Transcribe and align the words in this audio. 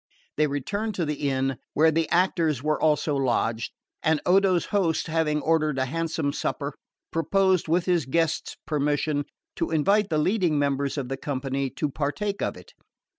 They 0.35 0.47
returned 0.47 0.95
to 0.95 1.05
the 1.05 1.29
inn, 1.29 1.57
where 1.75 1.91
the 1.91 2.09
actors 2.09 2.63
were 2.63 2.81
also 2.81 3.15
lodged, 3.15 3.71
and 4.01 4.19
Odo's 4.25 4.65
host 4.73 5.05
having 5.05 5.41
ordered 5.43 5.77
a 5.77 5.85
handsome 5.85 6.33
supper, 6.33 6.73
proposed, 7.11 7.67
with 7.67 7.85
his 7.85 8.07
guest's 8.07 8.57
permission, 8.65 9.25
to 9.57 9.69
invite 9.69 10.09
the 10.09 10.17
leading 10.17 10.57
members 10.57 10.97
of 10.97 11.07
the 11.07 11.17
company 11.17 11.69
to 11.77 11.87
partake 11.87 12.41
of 12.41 12.57
it. 12.57 12.73